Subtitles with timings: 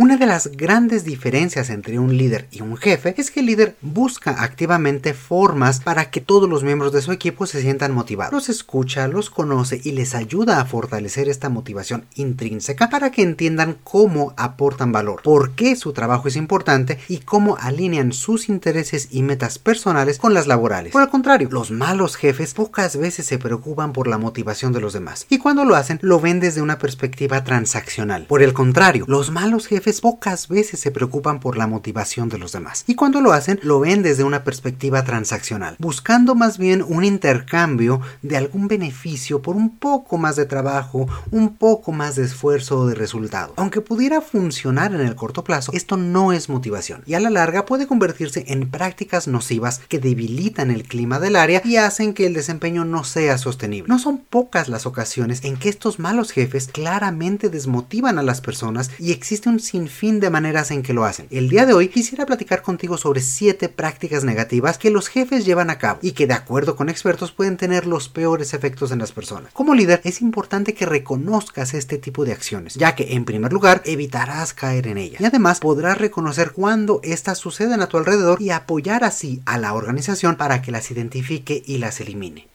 [0.00, 3.74] Una de las grandes diferencias entre un líder y un jefe es que el líder
[3.80, 8.32] busca activamente formas para que todos los miembros de su equipo se sientan motivados.
[8.32, 13.76] Los escucha, los conoce y les ayuda a fortalecer esta motivación intrínseca para que entiendan
[13.82, 19.24] cómo aportan valor, por qué su trabajo es importante y cómo alinean sus intereses y
[19.24, 20.92] metas personales con las laborales.
[20.92, 24.92] Por el contrario, los malos jefes pocas veces se preocupan por la motivación de los
[24.92, 28.26] demás y cuando lo hacen lo ven desde una perspectiva transaccional.
[28.28, 32.52] Por el contrario, los malos jefes pocas veces se preocupan por la motivación de los
[32.52, 32.84] demás.
[32.86, 38.00] Y cuando lo hacen, lo ven desde una perspectiva transaccional, buscando más bien un intercambio
[38.22, 42.86] de algún beneficio por un poco más de trabajo, un poco más de esfuerzo o
[42.86, 43.54] de resultado.
[43.56, 47.66] Aunque pudiera funcionar en el corto plazo, esto no es motivación y a la larga
[47.66, 52.34] puede convertirse en prácticas nocivas que debilitan el clima del área y hacen que el
[52.34, 53.88] desempeño no sea sostenible.
[53.88, 58.90] No son pocas las ocasiones en que estos malos jefes claramente desmotivan a las personas
[58.98, 61.28] y existe un fin de maneras en que lo hacen.
[61.30, 65.70] El día de hoy quisiera platicar contigo sobre 7 prácticas negativas que los jefes llevan
[65.70, 69.12] a cabo y que de acuerdo con expertos pueden tener los peores efectos en las
[69.12, 69.52] personas.
[69.52, 73.82] Como líder es importante que reconozcas este tipo de acciones, ya que en primer lugar
[73.84, 78.50] evitarás caer en ellas y además podrás reconocer cuando éstas suceden a tu alrededor y
[78.50, 82.48] apoyar así a la organización para que las identifique y las elimine.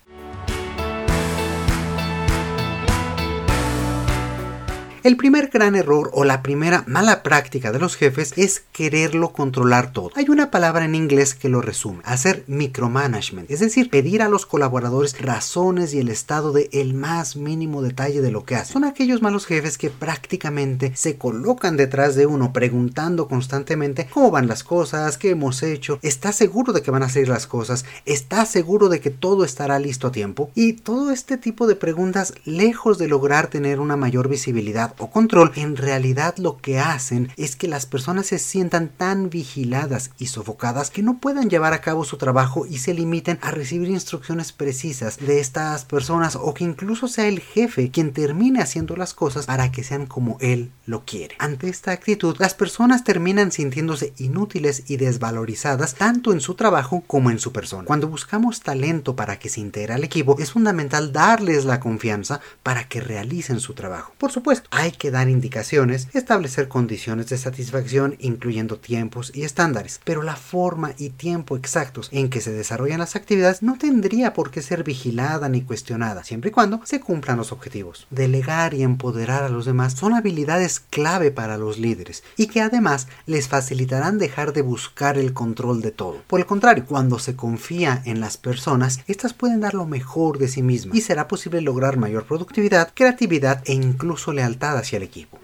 [5.04, 9.92] El primer gran error o la primera mala práctica de los jefes es quererlo controlar
[9.92, 10.12] todo.
[10.16, 14.46] Hay una palabra en inglés que lo resume, hacer micromanagement, es decir, pedir a los
[14.46, 18.72] colaboradores razones y el estado de el más mínimo detalle de lo que hacen.
[18.72, 24.48] Son aquellos malos jefes que prácticamente se colocan detrás de uno preguntando constantemente cómo van
[24.48, 28.46] las cosas, qué hemos hecho, está seguro de que van a salir las cosas, está
[28.46, 32.98] seguro de que todo estará listo a tiempo y todo este tipo de preguntas lejos
[32.98, 37.68] de lograr tener una mayor visibilidad o control, en realidad lo que hacen es que
[37.68, 42.18] las personas se sientan tan vigiladas y sofocadas que no puedan llevar a cabo su
[42.18, 47.28] trabajo y se limiten a recibir instrucciones precisas de estas personas o que incluso sea
[47.28, 51.36] el jefe quien termine haciendo las cosas para que sean como él lo quiere.
[51.40, 57.32] Ante esta actitud, las personas terminan sintiéndose inútiles y desvalorizadas tanto en su trabajo como
[57.32, 57.86] en su persona.
[57.86, 62.88] Cuando buscamos talento para que se integre al equipo, es fundamental darles la confianza para
[62.88, 64.14] que realicen su trabajo.
[64.18, 70.24] Por supuesto, hay que dar indicaciones, establecer condiciones de satisfacción incluyendo tiempos y estándares, pero
[70.24, 74.62] la forma y tiempo exactos en que se desarrollan las actividades no tendría por qué
[74.62, 78.08] ser vigilada ni cuestionada, siempre y cuando se cumplan los objetivos.
[78.10, 83.08] Delegar y empoderar a los demás son habilidades clave para los líderes y que además
[83.26, 86.24] les facilitarán dejar de buscar el control de todo.
[86.28, 90.48] Por el contrario, cuando se confía en las personas, estas pueden dar lo mejor de
[90.48, 95.40] sí mismas y será posible lograr mayor productividad, creatividad e incluso lealtad hacia el equipo.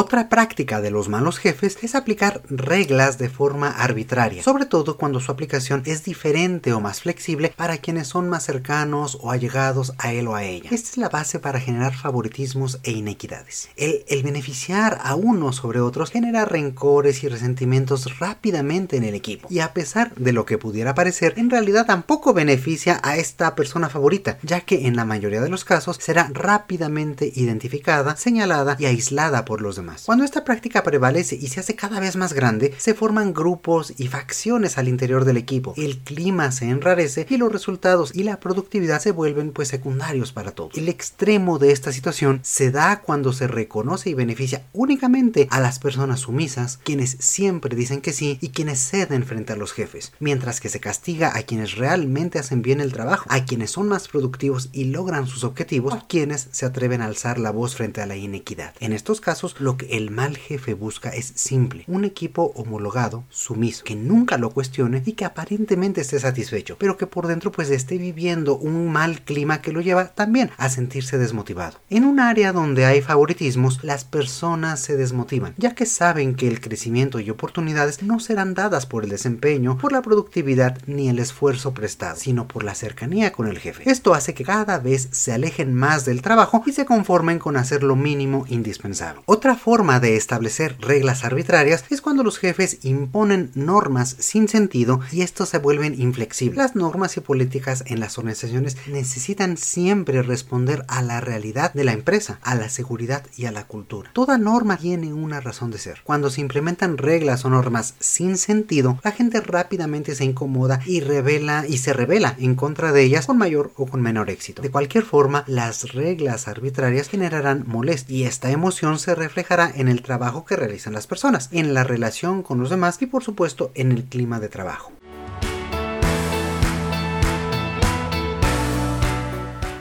[0.00, 5.18] Otra práctica de los malos jefes es aplicar reglas de forma arbitraria, sobre todo cuando
[5.18, 10.12] su aplicación es diferente o más flexible para quienes son más cercanos o allegados a
[10.12, 10.70] él o a ella.
[10.70, 13.70] Esta es la base para generar favoritismos e inequidades.
[13.74, 19.48] El, el beneficiar a unos sobre otros genera rencores y resentimientos rápidamente en el equipo,
[19.50, 23.88] y a pesar de lo que pudiera parecer, en realidad tampoco beneficia a esta persona
[23.88, 29.44] favorita, ya que en la mayoría de los casos será rápidamente identificada, señalada y aislada
[29.44, 33.32] por los cuando esta práctica prevalece y se hace cada vez más grande, se forman
[33.32, 35.74] grupos y facciones al interior del equipo.
[35.76, 40.52] El clima se enrarece y los resultados y la productividad se vuelven pues secundarios para
[40.52, 40.76] todos.
[40.76, 45.78] El extremo de esta situación se da cuando se reconoce y beneficia únicamente a las
[45.78, 50.60] personas sumisas, quienes siempre dicen que sí y quienes ceden frente a los jefes, mientras
[50.60, 54.70] que se castiga a quienes realmente hacen bien el trabajo, a quienes son más productivos
[54.72, 58.16] y logran sus objetivos, a quienes se atreven a alzar la voz frente a la
[58.16, 58.74] inequidad.
[58.80, 63.84] En estos casos, lo que el mal jefe busca es simple, un equipo homologado, sumiso,
[63.84, 67.98] que nunca lo cuestione y que aparentemente esté satisfecho, pero que por dentro pues esté
[67.98, 71.80] viviendo un mal clima que lo lleva también a sentirse desmotivado.
[71.90, 76.62] En un área donde hay favoritismos, las personas se desmotivan, ya que saben que el
[76.62, 81.74] crecimiento y oportunidades no serán dadas por el desempeño, por la productividad ni el esfuerzo
[81.74, 83.82] prestado, sino por la cercanía con el jefe.
[83.90, 87.82] Esto hace que cada vez se alejen más del trabajo y se conformen con hacer
[87.82, 89.20] lo mínimo indispensable.
[89.58, 95.50] Forma de establecer reglas arbitrarias es cuando los jefes imponen normas sin sentido y estos
[95.50, 96.56] se vuelven inflexibles.
[96.56, 101.92] Las normas y políticas en las organizaciones necesitan siempre responder a la realidad de la
[101.92, 104.10] empresa, a la seguridad y a la cultura.
[104.12, 106.00] Toda norma tiene una razón de ser.
[106.04, 111.64] Cuando se implementan reglas o normas sin sentido, la gente rápidamente se incomoda y revela
[111.68, 114.62] y se revela en contra de ellas con mayor o con menor éxito.
[114.62, 119.14] De cualquier forma, las reglas arbitrarias generarán molestia y esta emoción se
[119.50, 123.24] en el trabajo que realizan las personas, en la relación con los demás y por
[123.24, 124.97] supuesto en el clima de trabajo.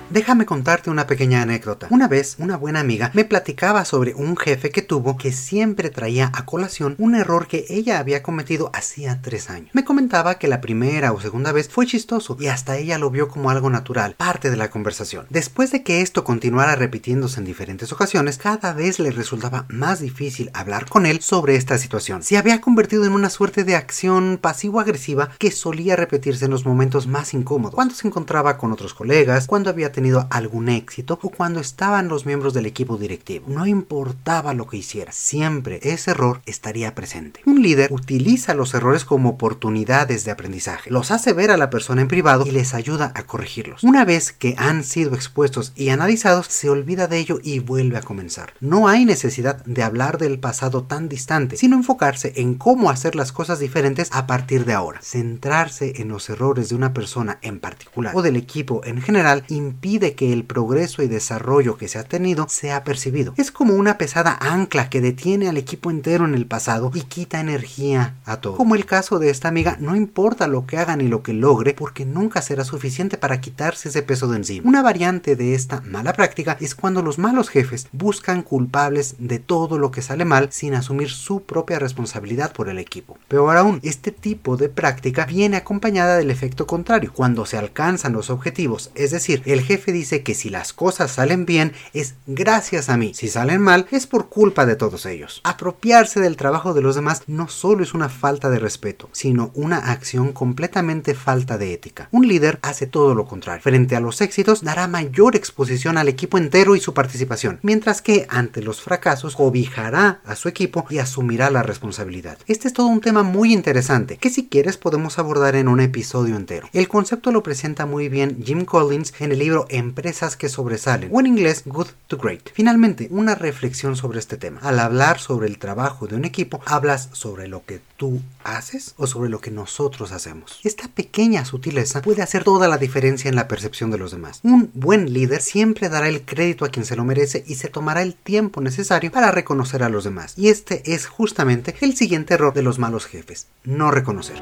[0.09, 1.87] Déjame contarte una pequeña anécdota.
[1.89, 6.31] Una vez, una buena amiga me platicaba sobre un jefe que tuvo que siempre traía
[6.33, 9.69] a colación un error que ella había cometido hacía tres años.
[9.73, 13.27] Me comentaba que la primera o segunda vez fue chistoso y hasta ella lo vio
[13.27, 15.25] como algo natural, parte de la conversación.
[15.29, 20.51] Después de que esto continuara repitiéndose en diferentes ocasiones, cada vez le resultaba más difícil
[20.53, 22.23] hablar con él sobre esta situación.
[22.23, 27.07] Se había convertido en una suerte de acción pasivo-agresiva que solía repetirse en los momentos
[27.07, 31.59] más incómodos, cuando se encontraba con otros colegas, cuando había tenido algún éxito o cuando
[31.59, 33.47] estaban los miembros del equipo directivo.
[33.49, 37.39] No importaba lo que hiciera, siempre ese error estaría presente.
[37.47, 42.03] Un líder utiliza los errores como oportunidades de aprendizaje, los hace ver a la persona
[42.03, 43.83] en privado y les ayuda a corregirlos.
[43.83, 48.03] Una vez que han sido expuestos y analizados, se olvida de ello y vuelve a
[48.03, 48.53] comenzar.
[48.59, 53.31] No hay necesidad de hablar del pasado tan distante, sino enfocarse en cómo hacer las
[53.31, 55.01] cosas diferentes a partir de ahora.
[55.01, 59.43] Centrarse en los errores de una persona en particular o del equipo en general
[59.87, 63.33] impide de que el progreso y desarrollo que se ha tenido sea percibido.
[63.37, 67.39] Es como una pesada ancla que detiene al equipo entero en el pasado y quita
[67.39, 68.57] energía a todo.
[68.57, 71.73] Como el caso de esta amiga, no importa lo que haga ni lo que logre,
[71.73, 74.67] porque nunca será suficiente para quitarse ese peso de encima.
[74.67, 79.77] Una variante de esta mala práctica es cuando los malos jefes buscan culpables de todo
[79.77, 83.17] lo que sale mal sin asumir su propia responsabilidad por el equipo.
[83.29, 87.11] Peor aún, este tipo de práctica viene acompañada del efecto contrario.
[87.13, 91.73] Cuando se alcanzan los objetivos, es decir, el dice que si las cosas salen bien
[91.93, 95.41] es gracias a mí, si salen mal es por culpa de todos ellos.
[95.43, 99.77] Apropiarse del trabajo de los demás no solo es una falta de respeto, sino una
[99.77, 102.09] acción completamente falta de ética.
[102.11, 103.61] Un líder hace todo lo contrario.
[103.63, 108.25] Frente a los éxitos dará mayor exposición al equipo entero y su participación, mientras que
[108.29, 112.37] ante los fracasos cobijará a su equipo y asumirá la responsabilidad.
[112.47, 116.35] Este es todo un tema muy interesante que si quieres podemos abordar en un episodio
[116.35, 116.69] entero.
[116.73, 121.19] El concepto lo presenta muy bien Jim Collins en el libro empresas que sobresalen, o
[121.19, 122.49] en inglés Good to Great.
[122.53, 124.59] Finalmente, una reflexión sobre este tema.
[124.61, 129.07] Al hablar sobre el trabajo de un equipo, hablas sobre lo que tú haces o
[129.07, 130.59] sobre lo que nosotros hacemos.
[130.63, 134.39] Esta pequeña sutileza puede hacer toda la diferencia en la percepción de los demás.
[134.43, 138.01] Un buen líder siempre dará el crédito a quien se lo merece y se tomará
[138.01, 140.33] el tiempo necesario para reconocer a los demás.
[140.37, 144.41] Y este es justamente el siguiente error de los malos jefes, no reconocer.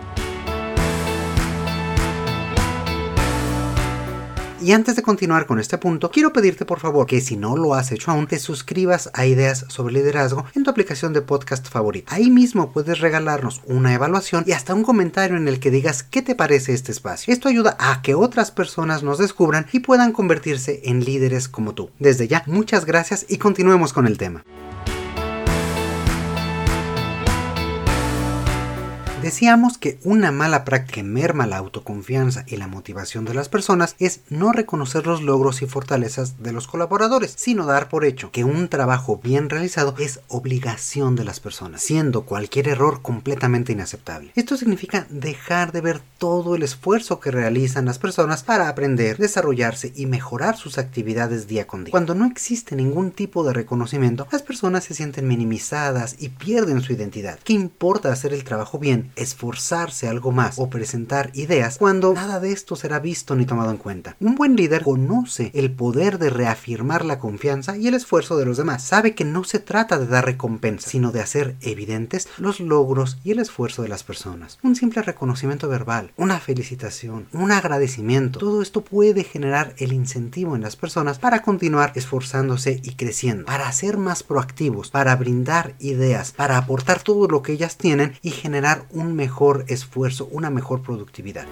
[4.66, 7.76] Y antes de continuar con este punto, quiero pedirte por favor que si no lo
[7.76, 12.16] has hecho aún, te suscribas a Ideas sobre Liderazgo en tu aplicación de podcast favorita.
[12.16, 16.24] Ahí mismo puedes regalarnos una evaluación y hasta un comentario en el que digas qué
[16.24, 17.32] te parece este espacio.
[17.32, 21.92] Esto ayuda a que otras personas nos descubran y puedan convertirse en líderes como tú.
[22.00, 24.44] Desde ya, muchas gracias y continuemos con el tema.
[29.26, 33.96] Decíamos que una mala práctica que merma la autoconfianza y la motivación de las personas
[33.98, 38.44] es no reconocer los logros y fortalezas de los colaboradores, sino dar por hecho que
[38.44, 44.32] un trabajo bien realizado es obligación de las personas, siendo cualquier error completamente inaceptable.
[44.36, 49.92] Esto significa dejar de ver todo el esfuerzo que realizan las personas para aprender, desarrollarse
[49.96, 51.92] y mejorar sus actividades día con día.
[51.92, 56.94] Cuando no existe ningún tipo de reconocimiento, las personas se sienten minimizadas y pierden su
[56.94, 57.40] identidad.
[57.44, 62.52] ¿Qué importa hacer el trabajo bien esforzarse algo más o presentar ideas cuando nada de
[62.52, 64.16] esto será visto ni tomado en cuenta.
[64.20, 68.58] Un buen líder conoce el poder de reafirmar la confianza y el esfuerzo de los
[68.58, 68.84] demás.
[68.84, 73.32] Sabe que no se trata de dar recompensa, sino de hacer evidentes los logros y
[73.32, 74.58] el esfuerzo de las personas.
[74.64, 80.62] Un simple reconocimiento verbal, una felicitación, un agradecimiento, todo esto puede generar el incentivo en
[80.62, 86.58] las personas para continuar esforzándose y creciendo, para ser más proactivos, para brindar ideas, para
[86.58, 91.46] aportar todo lo que ellas tienen y generar un mejor esfuerzo, una mejor productividad.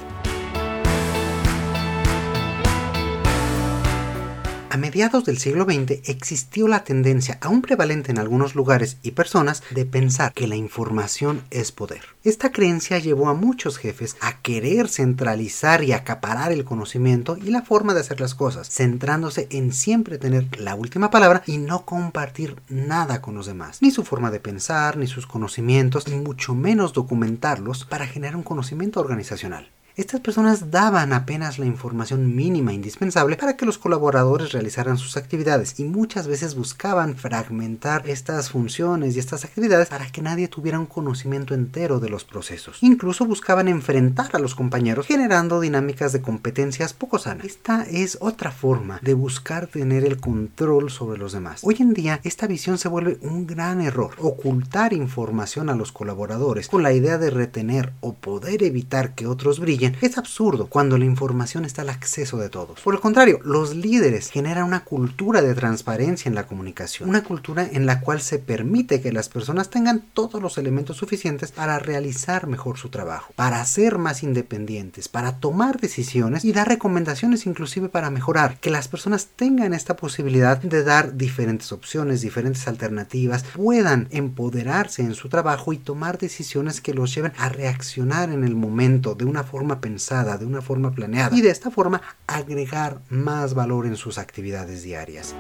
[4.73, 9.61] A mediados del siglo XX existió la tendencia, aún prevalente en algunos lugares y personas,
[9.69, 12.01] de pensar que la información es poder.
[12.23, 17.61] Esta creencia llevó a muchos jefes a querer centralizar y acaparar el conocimiento y la
[17.61, 22.55] forma de hacer las cosas, centrándose en siempre tener la última palabra y no compartir
[22.67, 26.93] nada con los demás, ni su forma de pensar, ni sus conocimientos, y mucho menos
[26.93, 29.69] documentarlos para generar un conocimiento organizacional.
[29.95, 35.79] Estas personas daban apenas la información mínima indispensable para que los colaboradores realizaran sus actividades
[35.79, 40.87] y muchas veces buscaban fragmentar estas funciones y estas actividades para que nadie tuviera un
[40.87, 42.79] conocimiento entero de los procesos.
[42.81, 47.45] Incluso buscaban enfrentar a los compañeros generando dinámicas de competencias poco sanas.
[47.45, 51.59] Esta es otra forma de buscar tener el control sobre los demás.
[51.61, 54.15] Hoy en día esta visión se vuelve un gran error.
[54.17, 59.59] Ocultar información a los colaboradores con la idea de retener o poder evitar que otros
[59.59, 62.79] brillen es absurdo cuando la información está al acceso de todos.
[62.81, 67.67] Por el contrario, los líderes generan una cultura de transparencia en la comunicación, una cultura
[67.71, 72.47] en la cual se permite que las personas tengan todos los elementos suficientes para realizar
[72.47, 78.09] mejor su trabajo, para ser más independientes, para tomar decisiones y dar recomendaciones inclusive para
[78.09, 85.01] mejorar, que las personas tengan esta posibilidad de dar diferentes opciones, diferentes alternativas, puedan empoderarse
[85.01, 89.25] en su trabajo y tomar decisiones que los lleven a reaccionar en el momento de
[89.25, 93.95] una forma pensada, de una forma planeada y de esta forma agregar más valor en
[93.95, 95.35] sus actividades diarias.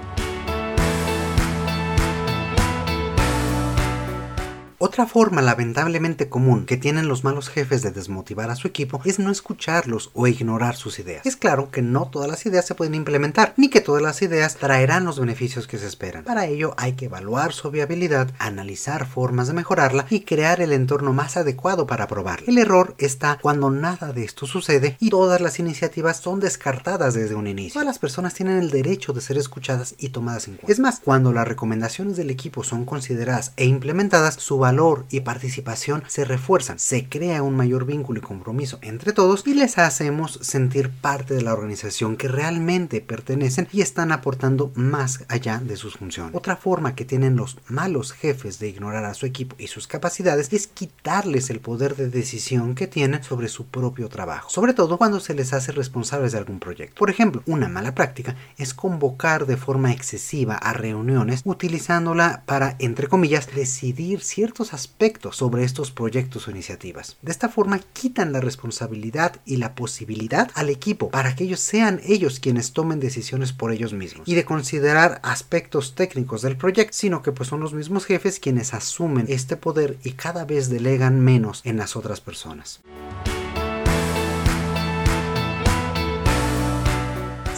[4.85, 9.17] Otra forma lamentablemente común que tienen los malos jefes de desmotivar a su equipo es
[9.17, 11.25] no escucharlos o ignorar sus ideas.
[11.25, 14.57] Es claro que no todas las ideas se pueden implementar, ni que todas las ideas
[14.57, 16.25] traerán los beneficios que se esperan.
[16.25, 21.13] Para ello hay que evaluar su viabilidad, analizar formas de mejorarla y crear el entorno
[21.13, 22.47] más adecuado para probarla.
[22.49, 27.35] El error está cuando nada de esto sucede y todas las iniciativas son descartadas desde
[27.35, 27.75] un inicio.
[27.75, 30.73] Todas las personas tienen el derecho de ser escuchadas y tomadas en cuenta.
[30.73, 35.19] Es más, cuando las recomendaciones del equipo son consideradas e implementadas, su valor valor y
[35.19, 40.39] participación se refuerzan, se crea un mayor vínculo y compromiso entre todos y les hacemos
[40.41, 45.97] sentir parte de la organización que realmente pertenecen y están aportando más allá de sus
[45.97, 46.33] funciones.
[46.33, 50.51] Otra forma que tienen los malos jefes de ignorar a su equipo y sus capacidades
[50.51, 55.19] es quitarles el poder de decisión que tienen sobre su propio trabajo, sobre todo cuando
[55.19, 56.95] se les hace responsables de algún proyecto.
[56.97, 63.07] Por ejemplo, una mala práctica es convocar de forma excesiva a reuniones utilizándola para, entre
[63.07, 67.17] comillas, decidir ciertos aspectos sobre estos proyectos o iniciativas.
[67.23, 71.99] De esta forma quitan la responsabilidad y la posibilidad al equipo para que ellos sean
[72.05, 77.23] ellos quienes tomen decisiones por ellos mismos y de considerar aspectos técnicos del proyecto, sino
[77.23, 81.61] que pues son los mismos jefes quienes asumen este poder y cada vez delegan menos
[81.63, 82.81] en las otras personas.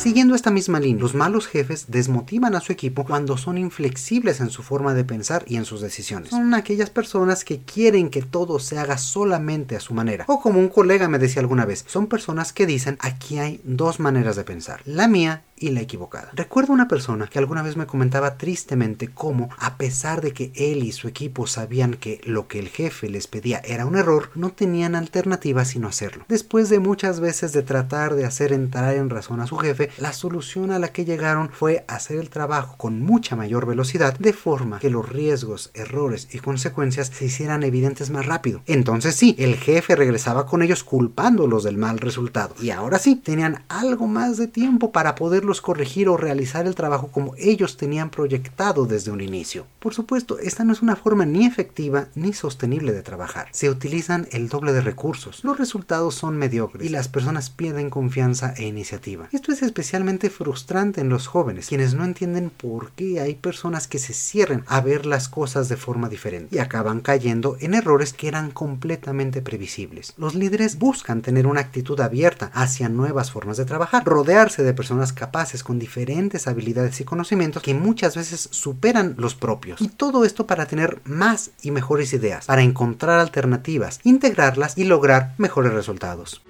[0.06, 4.52] Siguiendo esta misma línea, los malos jefes desmotivan a su equipo cuando son inflexibles en
[4.52, 6.30] su forma de pensar y en sus decisiones.
[6.30, 10.26] Son aquellas personas que quieren que todo se haga solamente a su manera.
[10.28, 14.00] O como un colega me decía alguna vez, son personas que dicen aquí hay dos
[14.00, 16.32] maneras de pensar, la mía y la equivocada.
[16.34, 20.84] Recuerdo una persona que alguna vez me comentaba tristemente cómo, a pesar de que él
[20.84, 24.52] y su equipo sabían que lo que el jefe les pedía era un error, no
[24.52, 26.26] tenían alternativa sino hacerlo.
[26.28, 30.14] Después de muchas veces de tratar de hacer entrar en razón a su jefe, la
[30.14, 34.80] solución a la que llegaron fue hacer el trabajo con mucha mayor velocidad, de forma
[34.80, 38.62] que los riesgos, errores y consecuencias se hicieran evidentes más rápido.
[38.66, 42.56] Entonces sí, el jefe regresaba con ellos culpándolos del mal resultado.
[42.62, 47.10] Y ahora sí, tenían algo más de tiempo para poder corregir o realizar el trabajo
[47.12, 49.68] como ellos tenían proyectado desde un inicio.
[49.80, 53.48] Por supuesto, esta no es una forma ni efectiva ni sostenible de trabajar.
[53.52, 58.54] Se utilizan el doble de recursos, los resultados son mediocres y las personas pierden confianza
[58.58, 59.30] e iniciativa.
[59.32, 64.00] Esto es especialmente frustrante en los jóvenes, quienes no entienden por qué hay personas que
[64.00, 68.28] se cierren a ver las cosas de forma diferente y acaban cayendo en errores que
[68.28, 70.14] eran completamente previsibles.
[70.18, 75.14] Los líderes buscan tener una actitud abierta hacia nuevas formas de trabajar, rodearse de personas
[75.14, 79.82] capaces con diferentes habilidades y conocimientos que muchas veces superan los propios.
[79.82, 85.34] Y todo esto para tener más y mejores ideas, para encontrar alternativas, integrarlas y lograr
[85.38, 86.42] mejores resultados.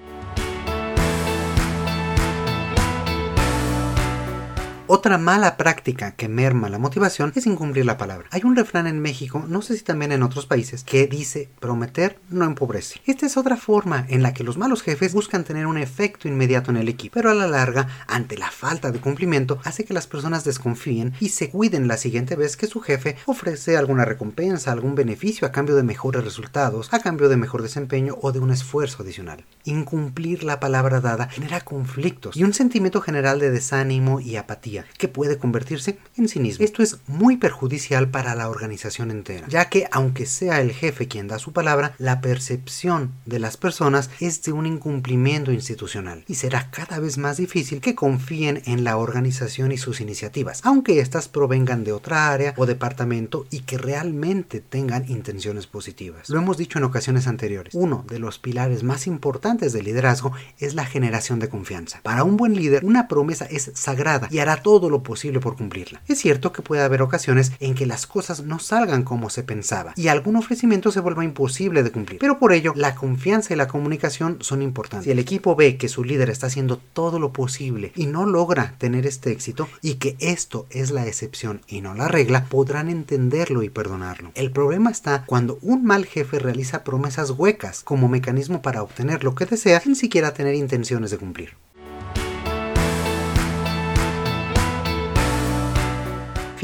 [4.87, 8.27] Otra mala práctica que merma la motivación es incumplir la palabra.
[8.29, 12.19] Hay un refrán en México, no sé si también en otros países, que dice prometer
[12.29, 13.01] no empobrece.
[13.07, 16.69] Esta es otra forma en la que los malos jefes buscan tener un efecto inmediato
[16.69, 20.05] en el equipo, pero a la larga, ante la falta de cumplimiento, hace que las
[20.05, 24.93] personas desconfíen y se cuiden la siguiente vez que su jefe ofrece alguna recompensa, algún
[24.93, 29.01] beneficio a cambio de mejores resultados, a cambio de mejor desempeño o de un esfuerzo
[29.01, 29.45] adicional.
[29.63, 35.07] Incumplir la palabra dada genera conflictos y un sentimiento general de desánimo y apatía que
[35.07, 36.65] puede convertirse en cinismo.
[36.65, 41.27] Esto es muy perjudicial para la organización entera, ya que aunque sea el jefe quien
[41.27, 46.69] da su palabra, la percepción de las personas es de un incumplimiento institucional y será
[46.71, 51.83] cada vez más difícil que confíen en la organización y sus iniciativas, aunque éstas provengan
[51.83, 56.29] de otra área o departamento y que realmente tengan intenciones positivas.
[56.29, 60.75] Lo hemos dicho en ocasiones anteriores, uno de los pilares más importantes del liderazgo es
[60.75, 61.99] la generación de confianza.
[62.03, 66.01] Para un buen líder, una promesa es sagrada y hará todo lo posible por cumplirla.
[66.07, 69.93] Es cierto que puede haber ocasiones en que las cosas no salgan como se pensaba
[69.95, 73.67] y algún ofrecimiento se vuelva imposible de cumplir, pero por ello la confianza y la
[73.67, 75.05] comunicación son importantes.
[75.05, 78.73] Si el equipo ve que su líder está haciendo todo lo posible y no logra
[78.79, 83.61] tener este éxito y que esto es la excepción y no la regla, podrán entenderlo
[83.61, 84.31] y perdonarlo.
[84.33, 89.35] El problema está cuando un mal jefe realiza promesas huecas como mecanismo para obtener lo
[89.35, 91.64] que desea sin siquiera tener intenciones de cumplir.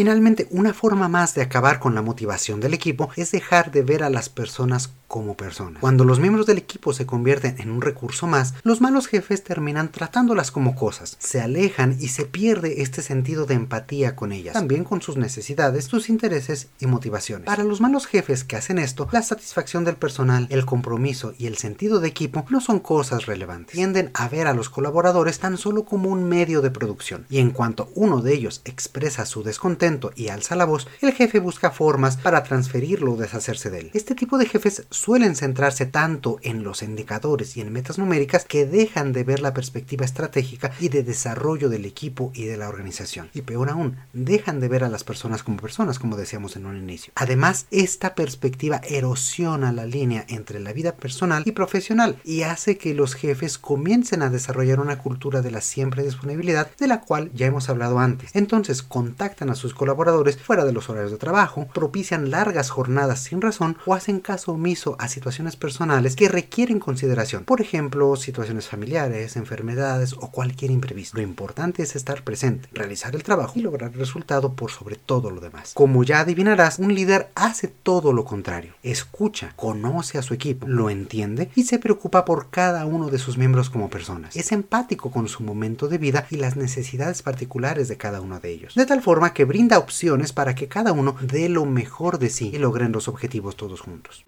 [0.01, 4.01] Finalmente, una forma más de acabar con la motivación del equipo es dejar de ver
[4.01, 5.81] a las personas como personas.
[5.81, 9.91] Cuando los miembros del equipo se convierten en un recurso más, los malos jefes terminan
[9.91, 14.85] tratándolas como cosas, se alejan y se pierde este sentido de empatía con ellas, también
[14.85, 17.45] con sus necesidades, sus intereses y motivaciones.
[17.45, 21.57] Para los malos jefes que hacen esto, la satisfacción del personal, el compromiso y el
[21.57, 23.75] sentido de equipo no son cosas relevantes.
[23.75, 27.51] Tienden a ver a los colaboradores tan solo como un medio de producción, y en
[27.51, 32.15] cuanto uno de ellos expresa su descontento y alza la voz, el jefe busca formas
[32.15, 33.91] para transferirlo o deshacerse de él.
[33.93, 38.67] Este tipo de jefes suelen centrarse tanto en los indicadores y en metas numéricas que
[38.67, 43.31] dejan de ver la perspectiva estratégica y de desarrollo del equipo y de la organización.
[43.33, 46.77] Y peor aún, dejan de ver a las personas como personas, como decíamos en un
[46.77, 47.11] inicio.
[47.15, 52.93] Además, esta perspectiva erosiona la línea entre la vida personal y profesional y hace que
[52.93, 57.47] los jefes comiencen a desarrollar una cultura de la siempre disponibilidad de la cual ya
[57.47, 58.35] hemos hablado antes.
[58.35, 63.41] Entonces, contactan a sus colaboradores fuera de los horarios de trabajo, propician largas jornadas sin
[63.41, 69.35] razón o hacen caso omiso a situaciones personales que requieren consideración, por ejemplo, situaciones familiares,
[69.35, 71.17] enfermedades o cualquier imprevisto.
[71.17, 75.31] Lo importante es estar presente, realizar el trabajo y lograr el resultado por sobre todo
[75.31, 75.73] lo demás.
[75.73, 78.73] Como ya adivinarás, un líder hace todo lo contrario.
[78.83, 83.37] Escucha, conoce a su equipo, lo entiende y se preocupa por cada uno de sus
[83.37, 84.35] miembros como personas.
[84.35, 88.49] Es empático con su momento de vida y las necesidades particulares de cada uno de
[88.49, 88.75] ellos.
[88.75, 92.51] De tal forma que brinda opciones para que cada uno dé lo mejor de sí
[92.53, 94.25] y logren los objetivos todos juntos.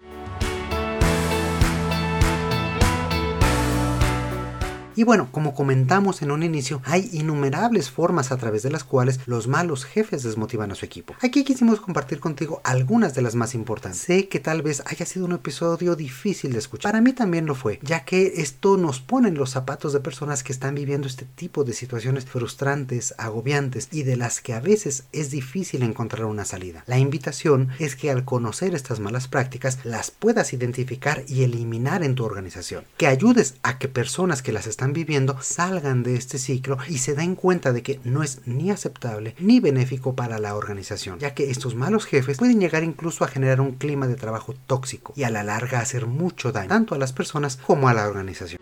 [4.96, 9.20] Y bueno, como comentamos en un inicio, hay innumerables formas a través de las cuales
[9.26, 11.14] los malos jefes desmotivan a su equipo.
[11.20, 14.00] Aquí quisimos compartir contigo algunas de las más importantes.
[14.00, 16.92] Sé que tal vez haya sido un episodio difícil de escuchar.
[16.92, 20.42] Para mí también lo fue, ya que esto nos pone en los zapatos de personas
[20.42, 25.04] que están viviendo este tipo de situaciones frustrantes, agobiantes y de las que a veces
[25.12, 26.84] es difícil encontrar una salida.
[26.86, 32.14] La invitación es que al conocer estas malas prácticas las puedas identificar y eliminar en
[32.14, 32.84] tu organización.
[32.96, 37.14] Que ayudes a que personas que las están viviendo salgan de este ciclo y se
[37.14, 41.50] den cuenta de que no es ni aceptable ni benéfico para la organización, ya que
[41.50, 45.30] estos malos jefes pueden llegar incluso a generar un clima de trabajo tóxico y a
[45.30, 48.60] la larga hacer mucho daño tanto a las personas como a la organización.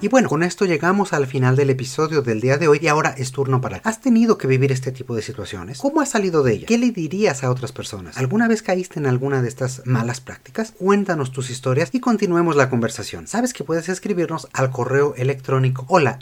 [0.00, 3.16] Y bueno, con esto llegamos al final del episodio del día de hoy y ahora
[3.18, 3.80] es turno para...
[3.82, 5.80] ¿Has tenido que vivir este tipo de situaciones?
[5.80, 6.66] ¿Cómo has salido de ella?
[6.68, 8.16] ¿Qué le dirías a otras personas?
[8.16, 10.72] ¿Alguna vez caíste en alguna de estas malas prácticas?
[10.78, 13.26] Cuéntanos tus historias y continuemos la conversación.
[13.26, 16.20] Sabes que puedes escribirnos al correo electrónico hola.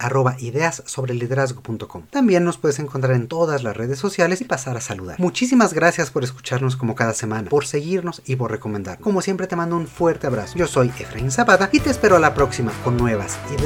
[2.10, 5.20] También nos puedes encontrar en todas las redes sociales y pasar a saludar.
[5.20, 9.04] Muchísimas gracias por escucharnos como cada semana, por seguirnos y por recomendarnos.
[9.04, 10.56] Como siempre te mando un fuerte abrazo.
[10.56, 13.65] Yo soy Efraín Zapata y te espero a la próxima con nuevas ideas